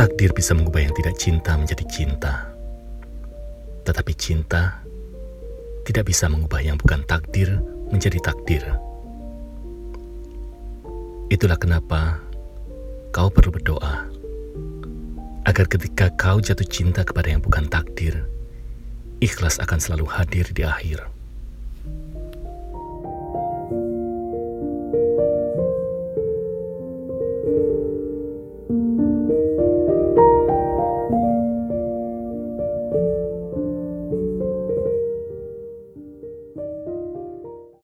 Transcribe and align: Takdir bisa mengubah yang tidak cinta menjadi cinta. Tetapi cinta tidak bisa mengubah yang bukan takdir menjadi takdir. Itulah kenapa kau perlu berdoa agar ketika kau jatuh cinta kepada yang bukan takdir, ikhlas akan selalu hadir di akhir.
Takdir 0.00 0.32
bisa 0.32 0.56
mengubah 0.56 0.80
yang 0.80 0.96
tidak 0.96 1.12
cinta 1.20 1.60
menjadi 1.60 1.84
cinta. 1.84 2.48
Tetapi 3.84 4.16
cinta 4.16 4.80
tidak 5.84 6.08
bisa 6.08 6.24
mengubah 6.24 6.64
yang 6.64 6.80
bukan 6.80 7.04
takdir 7.04 7.60
menjadi 7.92 8.16
takdir. 8.24 8.64
Itulah 11.28 11.60
kenapa 11.60 12.16
kau 13.12 13.28
perlu 13.28 13.52
berdoa 13.52 14.08
agar 15.44 15.68
ketika 15.68 16.08
kau 16.16 16.40
jatuh 16.40 16.64
cinta 16.64 17.04
kepada 17.04 17.36
yang 17.36 17.44
bukan 17.44 17.68
takdir, 17.68 18.24
ikhlas 19.20 19.60
akan 19.60 19.84
selalu 19.84 20.08
hadir 20.08 20.48
di 20.48 20.64
akhir. 20.64 21.12